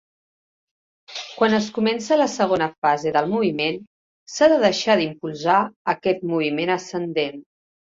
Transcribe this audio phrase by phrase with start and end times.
[1.41, 3.79] Quan es comença la segona fase del moviment,
[4.37, 5.63] s'ha de deixar d'impulsar
[5.99, 7.45] aquest moviment ascendent.